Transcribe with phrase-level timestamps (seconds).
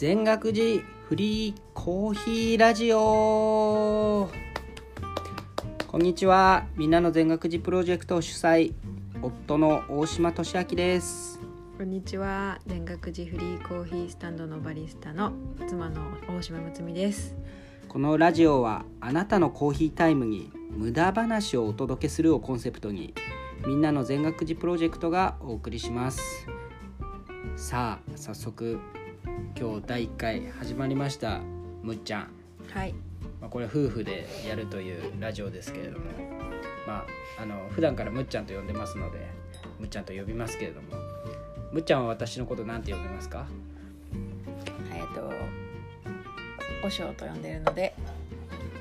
[0.00, 4.30] 全学寺フリーコーヒーラジオ。
[5.86, 6.64] こんにちは。
[6.74, 8.72] みんなの全学寺プロジェクト主催
[9.20, 11.38] 夫の大島俊明です。
[11.76, 12.58] こんにちは。
[12.66, 15.34] 全学寺フリーコーヒースタンドのバリスタの
[15.68, 16.00] 妻の
[16.34, 17.36] 大島睦美です。
[17.86, 23.12] このラジオはあなたのコーヒータイムに無駄話をお届けするをコンセプトに
[23.66, 26.46] みんなの全学寺プロジェクトがお送りします。
[27.56, 28.78] さあ早速
[29.58, 31.40] 今日第1回始まりました
[31.82, 32.30] むっちゃん、
[32.72, 32.94] はい。
[33.40, 36.04] まあ、これ夫婦でやるというラジオですけれども。
[36.86, 37.04] ま
[37.38, 39.18] ああの普段からむっちゃんと呼んでますので
[39.78, 40.88] むっちゃんと呼びますけれども。
[41.72, 43.46] むっちゃんは私のことなんて呼びますか？
[44.92, 45.30] えっと
[46.84, 47.94] おしょうと呼んでるので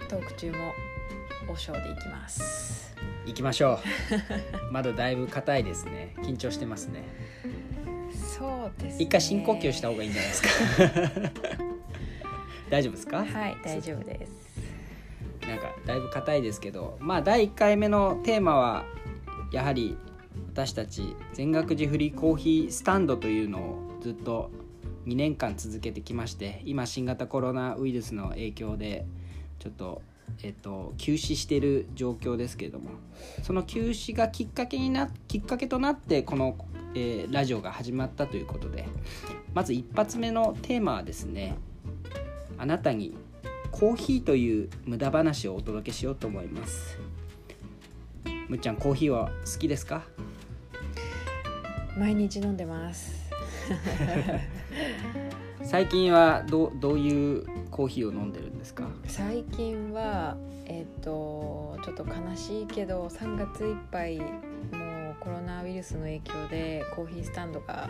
[0.07, 0.73] トーク中も
[1.51, 2.95] おしょうでいきます。
[3.25, 3.79] 行きましょう。
[4.73, 6.15] まだだいぶ硬いですね。
[6.19, 7.03] 緊張してますね
[8.39, 9.03] そうですね。
[9.03, 10.49] 一回深呼吸した方がいいんじゃないですか。
[12.69, 13.17] 大丈夫ですか？
[13.25, 14.59] はい大丈夫です。
[15.47, 18.85] なんかだいぶ硬いですけどまあ第1回目のテーマは
[19.51, 19.97] やはり
[20.53, 24.51] 私たち全学寺フリーコーヒースタンドというのをずっと
[25.07, 29.05] 2年間続けてきまして今新型コロナウイルスの影響で
[29.57, 30.03] ちょっと、
[30.43, 32.91] えっと、休止している状況ですけれども
[33.41, 36.55] その休止がきっかけになきっかけとなってこの、
[36.95, 38.85] えーラジオが始まったということで
[39.53, 41.55] まず一発目のテーマはですね
[42.57, 43.15] あなたに
[43.71, 46.97] コーヒーという無駄話をお届けしようと思います。
[48.47, 50.03] むっちゃんコーヒーは好きですか？
[51.97, 53.29] 毎日飲んでます。
[55.63, 58.85] 最近はどうどういうコーヒーを飲んでるんですか？
[59.05, 64.19] 最近はえっ、とちょっと悲しいけど3月いっぱい
[65.79, 67.89] ウスの影響でコーヒースタンドが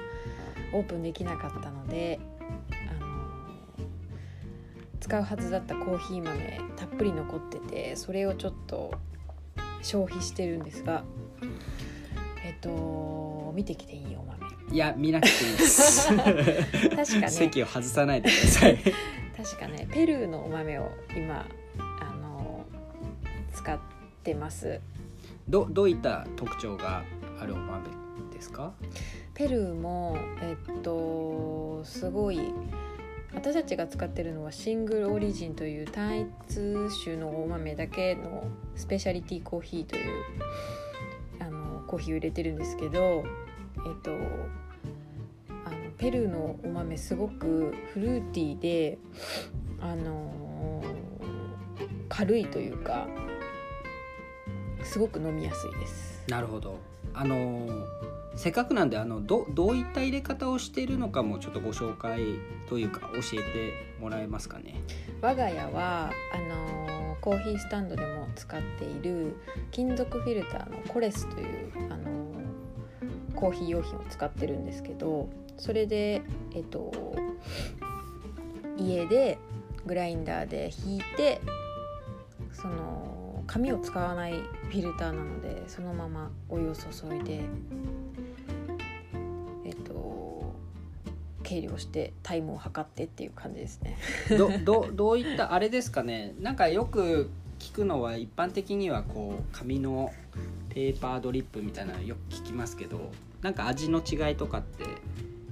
[0.74, 2.20] オープンできなかったので
[2.90, 3.10] あの
[5.00, 8.92] 使うはずだったコーヒー豆たっぷり残っててそれをちょっと
[9.82, 11.04] 消費してるんですが
[12.44, 14.40] えっ、と見てきていいお豆。
[14.72, 16.08] いや見なくていいです。
[16.08, 17.30] 確かね。
[17.30, 18.78] 席を外さないでください。
[19.38, 21.46] 確かねペルーのお豆を今
[22.00, 22.66] あの
[23.54, 23.78] 使っ
[24.24, 24.80] てます。
[25.48, 27.04] どどういった特徴が
[27.40, 27.88] あるお豆
[28.34, 28.74] ですか？
[29.34, 32.40] ペルーもえっとすごい
[33.34, 40.12] 私たちが使ってるのはシングルオリジンという単一種のお豆だけのスペシャリティコーヒーという
[41.40, 44.12] あのコーヒーを入れてるんですけどえっと
[45.66, 48.98] あのペルーのお豆すごくフルーティーで
[49.80, 50.84] あの
[52.10, 53.08] 軽いというか
[54.84, 56.24] すごく飲みやすいです。
[56.28, 56.80] なるほど
[57.20, 57.68] あの
[58.34, 62.22] せっかくなんであのどどういった入れ方をしているのかもちょっとご紹介
[62.70, 64.82] というか教えてもらえますかね。
[65.22, 69.36] 我が家はあのコーヒースタンドでも使っている
[69.72, 72.08] 金属フィルターのコレスというあの
[73.36, 75.28] コーヒー用品を使ってるんですけど
[75.58, 76.22] それで
[76.56, 76.94] えっと
[78.78, 79.38] 家で
[79.86, 81.42] グラインダーでひいて
[82.54, 83.09] その
[83.52, 87.42] 紙を使わないフィルターなのでそのままお湯を注いで
[89.66, 90.54] えっと
[91.42, 93.98] 計量してタイムを測ってっていう感じですね。
[94.38, 100.14] ど どどういったあれですかねなんかよく聞くのは一般的にはこう紙の
[100.70, 103.10] ペーパードリップみたいなのよく聞きますけど
[103.42, 104.84] なんか味の違いとかって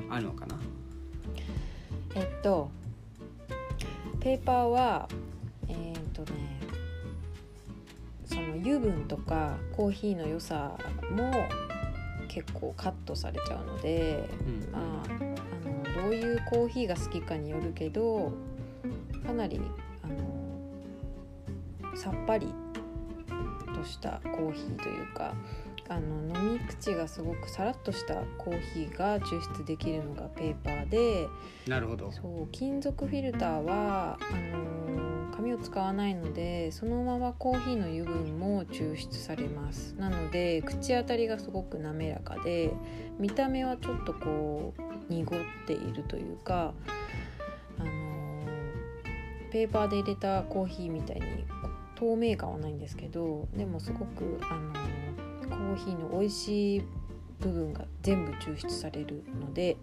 [0.08, 0.56] あるのかな？
[2.14, 2.70] えっと
[4.20, 5.10] ペーパーは
[5.68, 6.57] えーっとね
[8.68, 10.78] 油分とかコーヒーの良さ
[11.12, 11.32] も
[12.28, 18.34] 結構カットされちゃうので、うんまあ、あのどういうコーヒーが好きかによるけど
[19.26, 19.62] かなり
[20.04, 22.54] あのさっぱり
[23.74, 25.34] としたコーヒーというか
[25.90, 31.28] あの飲み口がすごくさらっとしたコーヒーが抽出できるのがペーパーで。
[31.66, 42.74] なるほどそう金属フィルターはあのー紙を使わないのでそのままコーヒーの油分も抽出されますなので口当たりがすごく滑らかで
[43.20, 46.74] 見た目はちょっとこう濁っているというか
[47.80, 47.90] あの
[49.52, 51.46] ペーパーで入れたコーヒーみたいに
[51.96, 54.74] 透明感はないんですけどでもすごくあの
[55.50, 56.84] コーヒーの美味しい
[57.40, 59.78] 部分が全部抽出されるので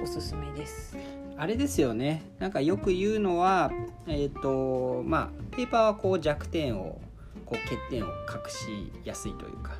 [0.00, 0.96] おすすめです。
[1.36, 2.22] あれですよね。
[2.38, 3.70] なんかよく言うのは
[4.06, 7.00] えっ、とまあペーパーはこう弱点を
[7.46, 8.12] こう欠点を隠
[8.48, 9.72] しやすいというか。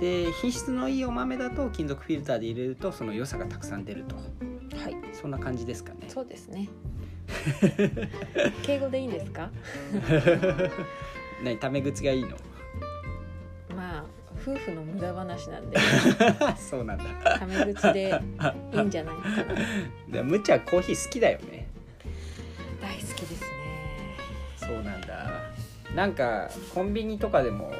[0.00, 4.16] で品質のいいお豆だと金属フィルターで入れるとその良さがたくさん出ると。
[4.16, 4.96] はい。
[5.12, 6.08] そんな感じですかね。
[6.08, 6.68] そうですね。
[8.62, 9.50] 敬語でいいんですか？
[11.44, 12.30] 何タメ口がいいの？
[12.30, 12.38] まあ
[14.42, 15.78] 夫婦の無駄話なんで。
[16.58, 17.04] そうなんだ。
[17.38, 18.20] タメ口で
[18.72, 19.54] いいんじゃないかな。
[20.10, 21.68] でむっちゃんコーヒー好きだよね。
[22.80, 23.48] 大好きですね。
[24.56, 25.30] そうなんだ。
[25.94, 27.72] なんかコンビニとかでも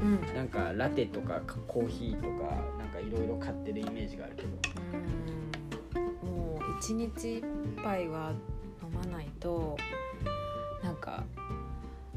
[0.00, 0.34] うん。
[0.34, 4.48] なんかラテとかコーヒーとかなんかいろいろ買ってるイメージがあるけど。
[6.24, 6.28] うん。
[6.28, 7.44] もう一日一
[7.82, 8.32] 杯は
[8.82, 9.76] 飲まないと
[10.82, 11.24] なんか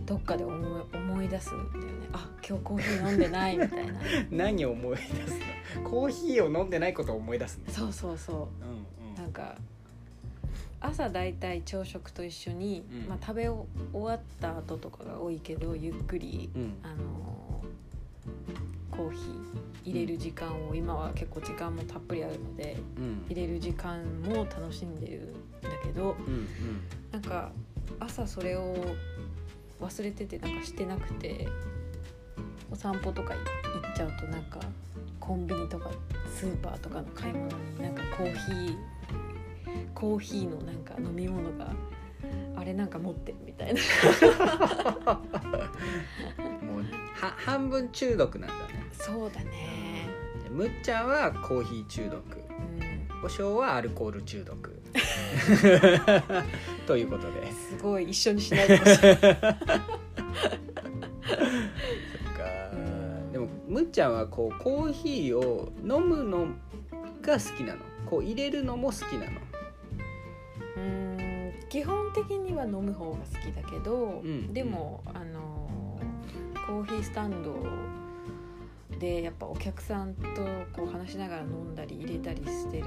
[0.06, 2.08] どっかで思い思い出すんだよね。
[2.14, 3.94] あ今日コーヒー飲んでないみたいな。
[4.32, 5.40] 何を思い出す
[5.82, 5.90] の？
[5.90, 8.38] コーヒーを飲んでないことを思い出すねそうそうそう。
[8.38, 9.56] うんなんか
[10.82, 13.08] 朝だいたい朝食と一緒に、うん。
[13.08, 16.62] まあ、食べ終わった後とかが多いけどゆっくり、うん。
[16.62, 17.64] うんあの
[18.92, 23.26] コーヒー入れる時間を今は結構時間もたっぷりあるのでうん。
[23.28, 26.48] 入れる時間も楽しんでるんだけどうん。
[27.12, 27.52] なんか
[28.00, 28.76] 朝それを
[29.84, 31.48] 忘れててなんかしてなくて
[32.72, 34.60] お散歩とか行っちゃうとなんか
[35.20, 35.92] コンビニとか
[36.34, 38.76] スーパーとかの買い物になんかコーヒー
[39.94, 41.68] コーヒーのなんか飲み物が
[42.56, 43.82] あれなんか持ってるみたいな。
[46.62, 46.84] もう
[47.14, 48.86] は半分中毒なんだね。
[48.92, 50.08] そうだね。
[50.44, 52.38] でむっちゃんはコーヒー中毒。
[52.38, 52.42] う
[53.22, 53.26] ん。
[53.26, 54.73] おしょうはアルコール中毒
[56.86, 57.52] ということで。
[57.52, 59.12] すすごい一緒にしないでほしい。
[62.74, 66.48] うんでもむっちゃんはこうコーヒーを飲むの
[67.22, 67.82] が好きなの？
[68.10, 69.42] こう入れるのも好きなの？
[70.78, 74.54] うん基本的には飲む方が好きだけど、うん。
[74.54, 76.00] でもあの
[76.68, 77.56] コーヒースタンド
[79.00, 80.24] でやっぱお客さんと
[80.72, 82.86] こう話しながら飲んだり入れたりしてる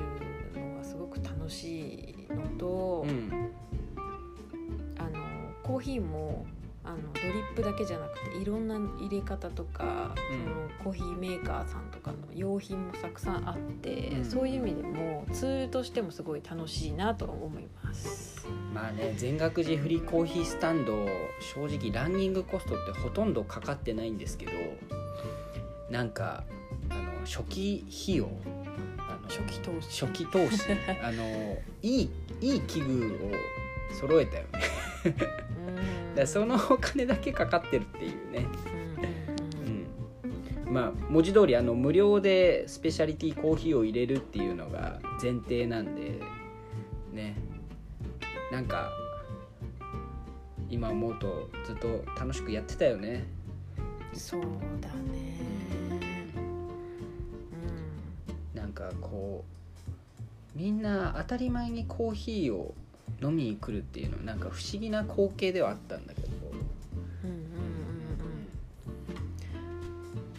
[1.19, 3.51] く楽しいのと、うん。
[4.99, 5.21] あの
[5.63, 6.47] コーヒーも
[6.85, 10.45] あのドリップだけじゃなくていろんな入れ方とか、うん。
[10.45, 14.25] そのコーヒーメーカーさんとかの用品もたくさんあって、うん。
[14.25, 18.47] そういう意味でもツールとしてもすごい楽しいなと思います。
[18.73, 21.07] まあね全額寺フリーコーヒースタンド
[21.55, 24.53] 正直ランニングコストってほとんどかかってないんですけど
[25.91, 26.45] なんか
[26.91, 28.29] あの初期費用
[29.29, 30.05] 初期投資。
[30.05, 30.63] 初期投資。
[31.03, 33.15] あのいいいい器具
[33.93, 34.49] を揃えたよね。
[36.15, 38.47] だそのお金だけかかってるっていうね。
[40.67, 46.21] うんまあ文字通りあの無料でスペシャリティコーヒーを入れるっていうのが前提なんで
[47.13, 47.37] ね。
[48.51, 48.93] なんか
[50.71, 53.25] 今思うとずっと楽しくやってたよね。
[53.31, 53.37] うん
[54.19, 54.43] そう
[54.81, 55.96] だね
[58.77, 59.45] かこ
[60.55, 62.75] うみんな当たり前にコーヒーを
[63.23, 66.29] 飲みに来るっていうのはなんか不思議な光景ではあったんだけど。
[67.25, 67.41] うんうんうん。
[67.41, 68.47] うんうん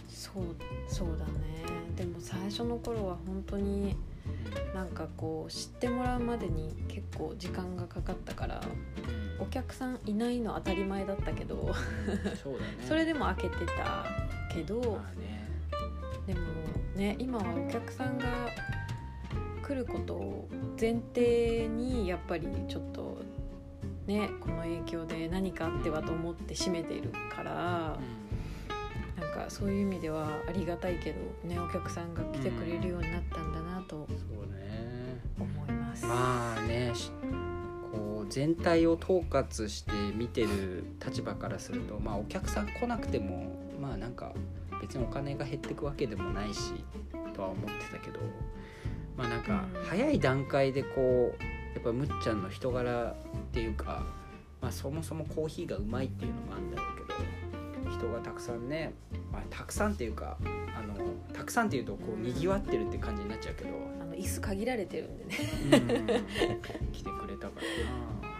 [0.07, 0.43] そう
[0.87, 1.31] そうだね。
[1.95, 3.95] でも最初の頃は本当に
[4.73, 8.61] なんかこう知ってもらうまでに結構時間がかかったから
[9.39, 11.73] お客さんいないの当たり前だったけど
[12.43, 12.77] そうだね。
[12.87, 14.05] それでも開けてた
[14.53, 15.47] けどまあね。
[16.27, 16.41] でも
[16.97, 18.25] ね今はお客さんが
[19.61, 20.49] 来ることを
[20.79, 23.19] 前提にやっぱりちょっと
[24.07, 27.97] ねこの影響で何かあってはと思って閉めているから
[29.19, 34.07] なんかそういう意味ではありがたいけどねお客さんが来てくれるようになったんだなと
[35.39, 36.05] 思います。
[36.05, 37.11] まあねし
[37.91, 44.33] こう全体を統括して見てる立場からするとまあお客さん来なくてもまあなんか
[44.87, 46.73] 別にお金が減ってくわけでもないし
[47.33, 48.19] とは思ってたけど
[49.17, 51.43] まあなんかうん早い段階でこう
[51.75, 53.15] やっぱむっちゃんの人柄っ
[53.51, 54.03] ていうか、
[54.61, 57.07] まあ、そもそもコーヒーがうまいっていうのもあるんだろう
[57.83, 58.93] けど人がたくさんね、
[59.31, 60.95] まあ、たくさんっていうかあの
[61.33, 63.69] たくさんっていうとこうにぎわってるって感じになっちゃうけど。
[64.01, 65.35] あの椅子限られてるんでね。
[66.93, 68.37] 来てくれたからな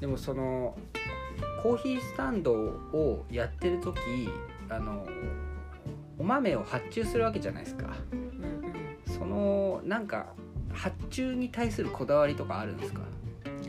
[0.00, 0.76] でもその
[1.62, 3.98] コーヒースタンドをやってる時
[4.70, 5.06] あの
[6.18, 7.96] お豆を発注するわけじゃないですか。
[8.12, 8.28] うんうん
[9.06, 10.34] そのなんか
[10.72, 13.00] 発注に対するこだわりとかあるんですか、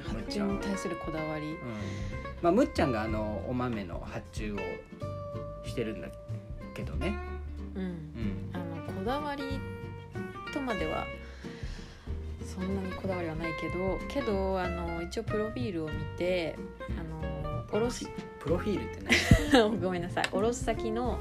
[0.04, 1.48] 発注に対するこだわり？
[1.48, 1.56] うん。
[2.42, 4.58] まあ、むっちゃんがあのお豆の発注を
[5.66, 6.08] してるんだ
[6.76, 7.16] けどね、
[7.74, 7.84] うん。
[7.84, 8.50] うん。
[8.54, 9.44] あのこだわり
[10.54, 11.06] とまでは
[12.46, 16.58] そんなにこだわりはないけどけどあの一応プロフィールを見て
[16.98, 18.08] あの卸
[18.40, 19.04] プロフィールって
[19.54, 19.80] 何？
[19.80, 20.30] ごめんなさい。
[20.32, 21.20] 卸先の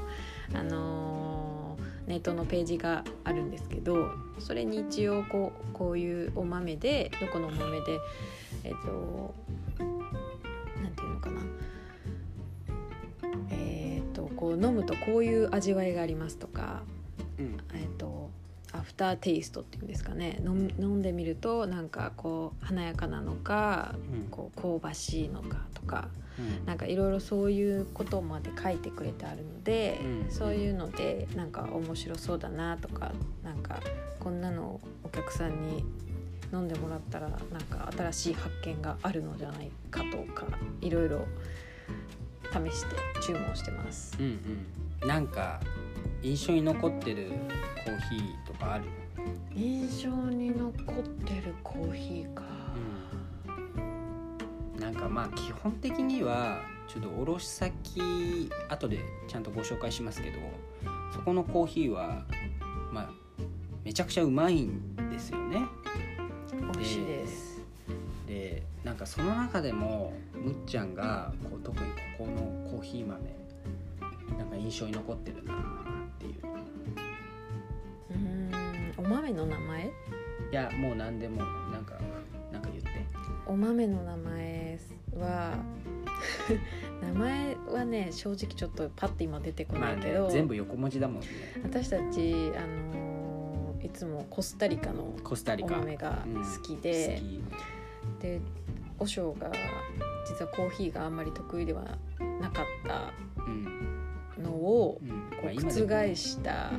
[0.53, 1.77] あの
[2.07, 7.99] ネットのページがあるんですけどそれに一応こうこういうお豆でどこのお豆で
[8.63, 9.35] えっ、と
[10.81, 11.41] なんていうのかな。
[13.51, 16.81] えっ、とこう飲むとこういう味わいがありますとか
[17.37, 17.57] うん。
[17.73, 18.31] えっ、と
[18.71, 20.41] アフターテイストっていうんですかね。
[20.43, 24.29] 飲ん飲んでみるとなんかこう華やかなのかうん。
[24.31, 26.09] こう香ばしいのかとか
[26.59, 26.65] うん。
[26.65, 30.31] なんかいろいろそういうことまで書いてくれてあるので、うん。
[30.31, 33.11] そういうのでなんか面白そうだなとか
[33.43, 33.79] なんか
[34.19, 35.83] こんなのお客さんに
[36.51, 40.47] 飲んでもらったらなんか新しい発見があるのじゃないかとか
[40.81, 41.25] いろいろ
[42.51, 44.17] 試して注文してます。
[44.19, 44.39] うん
[45.01, 45.07] うん。
[45.07, 45.59] なんか
[46.21, 47.31] 印象に残ってる
[47.85, 48.85] コーヒーとかある？
[49.55, 52.43] 印象に残ってるコーヒーか、
[54.79, 60.37] なんかまあ基本的にはちょっと卸先後でちゃんとご紹介しますけど
[61.13, 62.25] そこのコーヒーは
[62.91, 63.09] まあ
[63.83, 65.61] めちゃくちゃうまいんですよね。
[66.73, 67.61] 美味しいです。
[68.27, 73.19] でなんかその中でもむっちゃんがこう特にここのコーヒー豆
[74.37, 75.57] なんか印象に残ってるなっ
[76.19, 76.33] ていう。
[78.11, 79.85] うーんお豆の名前？
[79.85, 79.89] い
[80.51, 81.95] やもう何でもなんか
[82.51, 82.89] なんか言って。
[83.45, 84.28] お豆の名前？
[85.19, 85.53] は
[87.01, 91.27] 名前はね正直ちょっとパッて今出てこないけど、全部横文字だもんね。
[91.63, 95.75] 私たち、あのーいつもコスタリカのコスタリカ。
[95.75, 96.25] お豆が
[96.57, 97.21] 好き好で、
[98.19, 98.21] き。
[98.21, 98.41] で
[98.99, 99.49] 和尚が
[100.27, 101.97] 実はコーヒーがあんまり得意では
[102.41, 104.43] なかったうん。
[104.43, 105.13] のをうんう
[105.53, 106.09] 今でもね。
[106.11, 106.71] 覆した、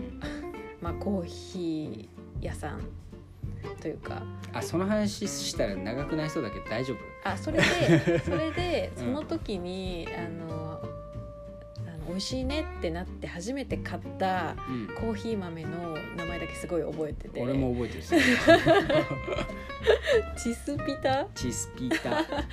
[0.83, 2.81] まあ、コーヒー屋さん
[3.81, 4.23] というか。
[4.53, 6.99] あその話したら長くなりそうだけど大丈夫？
[7.25, 9.05] あそれでそれで うん。
[9.05, 10.81] その時に、あの
[11.87, 14.87] あの美味しいねってなって初めて買ったうん。
[14.95, 17.43] コーヒー豆の名前だけすごい覚えてて。
[17.43, 18.15] 俺も覚えてるし。
[20.37, 21.27] チスピタ。
[21.35, 22.27] チスピタ、なんうん。
[22.27, 22.45] か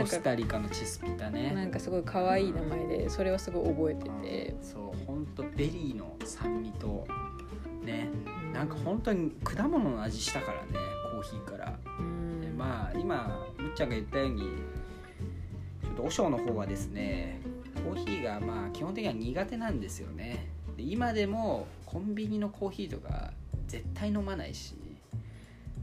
[0.00, 4.10] コスタリカのチスピタなねんかすごい可愛い名前でそれはすごい覚えてて。
[4.54, 7.06] うんそう本当ベリーの酸味と
[7.82, 8.08] ね
[8.50, 10.72] うなんか本当に果物の味したからね
[11.12, 11.78] コーヒーから。
[11.98, 12.02] う
[12.66, 17.40] まあ今むっちゃんが言ったようにちょっと和尚の方はですね
[17.84, 20.48] コーヒーがまあ基本的には苦手なんですよね。
[20.76, 23.32] で今でもコンビニのコーヒーとか
[23.68, 24.74] 絶対飲まないし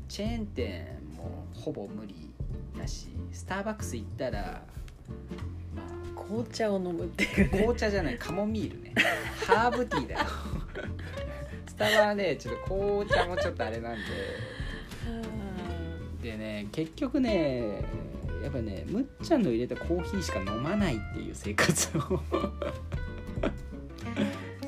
[0.10, 2.30] チェーン店もほぼ無理
[2.78, 4.62] だしスターバックス行ったら
[5.74, 7.58] まあ紅茶を飲むっていうね。
[7.60, 8.94] 紅茶じゃないカモミールね。
[9.48, 10.20] ハーブティーだよ。
[11.68, 14.00] スタバはねちょっと紅茶もちょっとあれなんで
[16.24, 17.84] でね結局ね
[18.42, 22.02] やっぱねむっちゃんの入れたコーヒーしか飲まないっていう生活を。
[22.02, 22.22] そうそう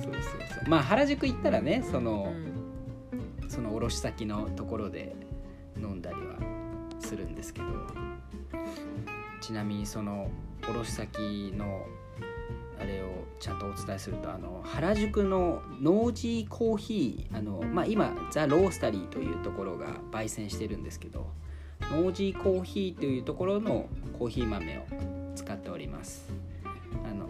[0.03, 0.69] そう。
[0.69, 2.33] まあ原宿行ったらねその
[3.47, 5.15] その卸先のところで
[5.77, 6.35] 飲んだりは
[6.99, 7.65] するんですけど。
[9.45, 10.31] ちなみにその
[10.67, 11.85] 卸先の
[12.79, 21.27] あれをちゃんとお伝えするとあの原宿のノージーコーヒーあの、まあ、今ザ・ロースタリーというところが焙煎してるんですけど
[21.91, 23.87] ノージーコーヒーというところの
[24.17, 24.81] コーヒー豆を
[25.35, 26.31] 使っております。
[27.03, 27.27] あの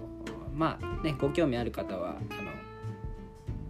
[0.54, 2.20] まあねご興味ある方はあの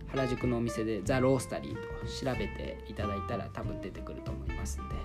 [0.08, 4.96] 原宿のお店でザ・ロースタリーと調べていただいたら多分出てくると思いますんで、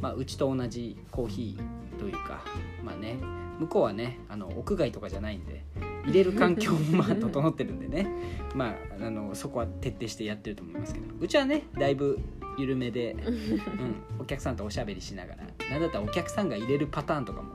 [0.00, 2.42] まあ、うちと同じコーヒーというか
[2.84, 3.16] まあね
[3.60, 5.64] 向こうはねあの屋外とかじゃないんで
[6.08, 8.08] 入れる環境もまあ整ってるんでね。
[8.54, 11.06] まああのそこは徹底してやってると思いますけど。
[11.20, 12.18] うちはねだいぶ
[12.58, 17.52] 緩めで、うん、お客さんとおしゃべりしながらなんだったらお客さんが入れるパターンとかも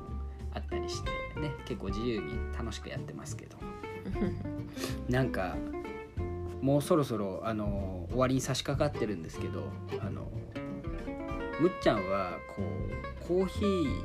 [0.53, 3.57] あったりしてね結構自由に楽しくやってますけど。
[5.09, 5.55] なんか
[6.61, 9.63] もうそろそろあの終わりに差し掛かってるんですけど
[9.99, 10.29] あの
[11.59, 14.03] むっちゃんはこうコーヒー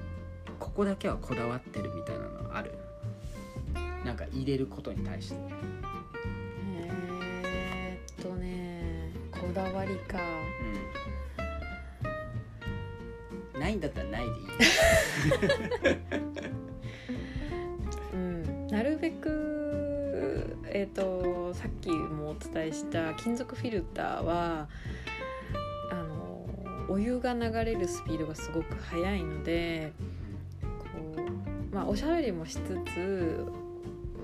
[0.59, 2.73] ここだけはこだわってるみたいなのある？
[4.19, 5.37] か入れることに対して。
[6.77, 10.19] えーっとねこだわりか。
[13.55, 13.61] うん。
[13.61, 14.37] ないんだったらないでいい。
[18.13, 18.67] うん。
[18.67, 24.69] なるべくえーっとさっきもお伝えした金属フィルターは
[25.91, 26.47] あの
[26.89, 29.93] お湯が流れるスピードがすごく速いので
[31.73, 33.47] まあおしゃべりもしつつ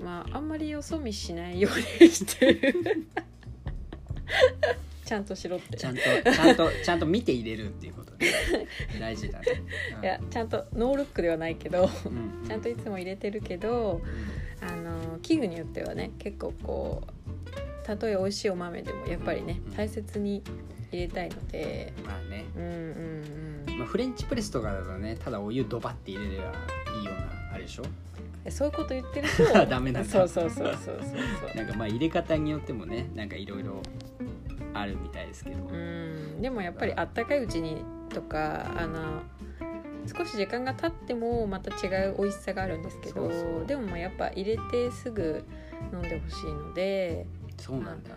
[0.05, 1.67] まああんまりよそ見しないよ
[1.99, 2.75] うにしてる。
[5.03, 5.77] ちゃんとしろって。
[5.77, 8.27] ちゃんとちゃんとちゃんと見て入れるっていうことで
[8.99, 9.45] 大事だね、
[9.97, 10.03] うん。
[10.03, 12.47] いやちゃんとノールックではないけどうん。
[12.47, 14.01] ちゃんといつも入れてるけど
[14.61, 17.03] あの器具によってはね結構こ
[17.83, 19.73] たとえ美味しいお豆でもやっぱりね、うん。
[19.75, 20.43] 大切に
[20.91, 21.93] 入れたいので。
[22.03, 22.69] まあね、うんうん
[23.69, 23.77] うん。
[23.79, 26.53] まあ、フレンチプレスとかだとねただお湯ドバって入れれば
[26.97, 27.83] いいようなあれでしょ？
[28.14, 28.14] え
[28.51, 30.09] そういうこと言ってると ダメなんだ。
[30.09, 30.99] そうそうそうそうそう。
[31.01, 33.81] そうなんかまあ入れ方によってもねなんかいろいろ
[34.73, 36.41] あるみたいですけど、うん。
[36.41, 39.21] でもやっぱりあったかいうちにとかあの
[40.15, 43.29] 少し時間が経ってもまた違う美味しさがあるんですけど
[43.65, 45.43] でもまあやっぱ入れてすぐ
[45.91, 47.25] 飲んでほしいので
[47.57, 48.11] そうなんだ。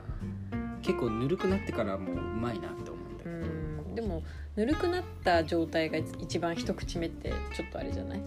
[0.83, 3.95] 結構ぬるくなってからもううまいなって思うんだうよ、ん。
[3.95, 4.23] でも
[4.57, 8.21] ぬるくなった状態が一番一口目ってちょっとあれじゃない？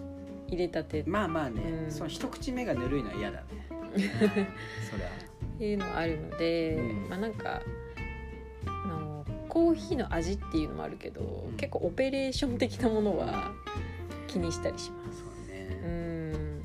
[0.52, 1.00] 入れたて。
[1.00, 1.92] っまあまあね、うん。
[1.92, 3.46] その一口目がぬるいのは嫌だね。
[4.90, 5.10] そりゃ。
[5.58, 7.10] ていうのはあるので、うん。
[7.10, 7.62] まあなんか
[8.66, 11.58] あのコーヒーの味っていうのもあるけど、うん。
[11.58, 13.54] 結構オペレーション的なものは
[14.28, 15.20] 気にしたりします。
[15.20, 16.62] そううね、ん。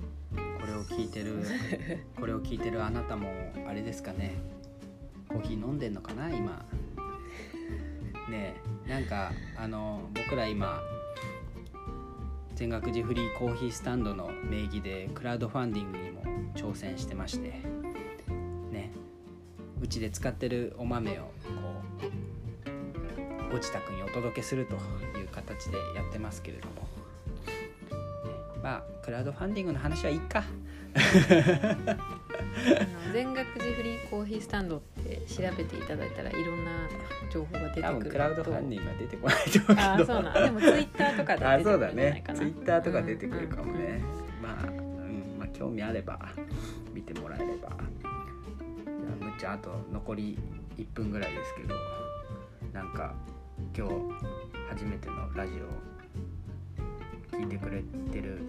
[0.61, 1.45] これを聞いてる
[2.19, 3.31] これを聞いてるあなたも
[3.69, 4.35] あれですかね。
[5.29, 6.65] コーヒー飲んでんのかな今。
[8.29, 10.81] ねえなんかあの僕ら今
[12.57, 16.23] 全学寺フリーコーヒースタンドの名義でクラウドファンディングにも
[16.55, 17.49] 挑戦してまして
[18.71, 18.91] ね
[19.79, 21.31] うちで使ってるお豆をこ
[23.49, 24.75] うご自宅にお届けすると
[25.19, 26.89] いう形でやってますけれども、
[28.63, 30.43] まあクラウドファンディングの話はいいか。
[32.37, 36.71] あの全学寺フリーコーヒースタンドって調べていただいたらいろんな
[37.33, 37.89] 情報が出てくると。
[37.89, 39.81] 多分クラウドファンディングは出てこないと思うけど。
[39.81, 42.39] あーそうなんでもツイッターとかであ出てくるんだねじゃないかな。
[42.39, 44.03] ツイッターとか出てくるかもね、
[44.43, 46.19] まあ、うん、まあ興味あれば
[46.93, 47.53] 見てもらえれば。
[47.61, 50.39] じゃあむっちゃんあと残り
[50.79, 51.75] 1分ぐらいですけど
[52.73, 53.15] なんか
[53.77, 53.93] 今日
[54.71, 55.53] 初めてのラジ
[57.33, 58.41] オ聞いてくれてる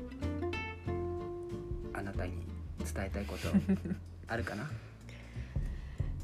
[1.94, 2.47] あなたに
[2.94, 3.50] 伝えたいこと
[4.27, 4.70] あるかな？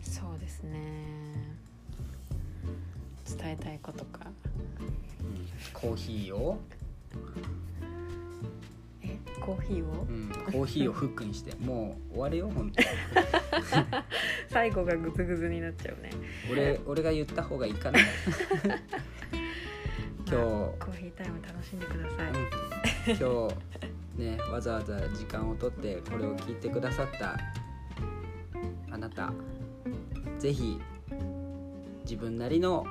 [0.04, 0.78] そうですね。
[3.38, 4.28] 伝えたいことか。
[5.74, 6.60] コーヒーを、
[9.02, 10.08] えコーヒーを？
[10.10, 11.56] うん、コーヒーをフックにして。
[11.64, 12.84] もう終われよ本当。
[14.50, 16.12] 最後がグズグズになっちゃうね。
[16.52, 18.00] 俺俺が言った方がいいかな。
[18.00, 18.08] 今
[20.28, 20.42] 日、まあ
[20.80, 22.38] コーヒータイム楽しんでください、うん。
[23.18, 23.56] 今日
[24.16, 27.38] ねわざわざ時間をとってこれを聞いてくださった
[28.92, 29.34] あなた
[30.38, 30.80] ぜひ
[32.04, 32.86] 自分なりの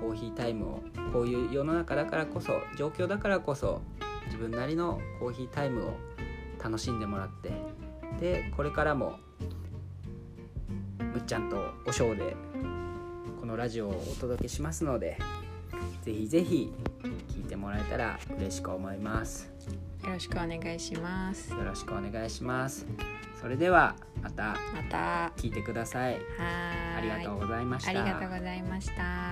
[0.00, 3.80] コーヒータイムをこういう世の中だからこそ状況だからこそ
[4.26, 5.96] 自分なりのコーヒータイムを
[6.62, 7.50] 楽しんでもらって
[8.20, 9.18] でこれからも
[10.98, 12.36] むっちゃんとお正で
[13.40, 15.18] このラジオをお届けしますので
[16.02, 16.72] ぜひぜひ
[17.34, 19.87] 聞いてもらえたら嬉しく思います。
[20.08, 21.52] よろしくお願いします。
[21.52, 22.86] よろしくお願いします。
[23.38, 24.96] それではまたまた。
[24.96, 26.14] は聞いてください。
[26.14, 26.20] ーい。
[26.96, 27.90] ありがとうございました。
[27.90, 29.27] ありがとうございました